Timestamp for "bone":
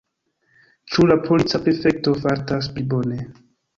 2.95-3.21